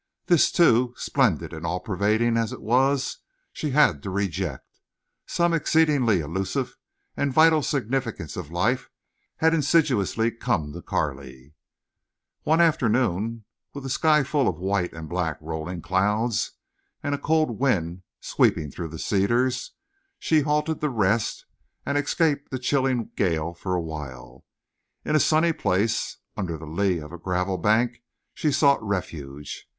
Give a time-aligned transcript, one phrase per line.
[0.25, 3.19] This, too, splendid and all pervading as it was,
[3.53, 4.79] she had to reject.
[5.27, 6.75] Some exceedingly illusive
[7.15, 8.89] and vital significance of life
[9.35, 11.53] had insidiously come to Carley.
[12.41, 13.45] One afternoon,
[13.75, 16.53] with the sky full of white and black rolling clouds
[17.03, 19.73] and a cold wind sweeping through the cedars,
[20.17, 21.45] she halted to rest
[21.85, 24.45] and escape the chilling gale for a while.
[25.05, 28.01] In a sunny place, under the lee of a gravel bank,
[28.33, 29.67] she sought refuge.